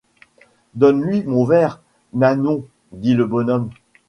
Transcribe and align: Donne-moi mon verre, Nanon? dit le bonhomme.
Donne-moi 0.73 1.21
mon 1.27 1.43
verre, 1.45 1.79
Nanon? 2.15 2.65
dit 2.91 3.13
le 3.13 3.27
bonhomme. 3.27 3.69